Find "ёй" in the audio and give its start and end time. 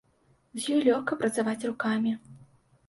0.77-0.81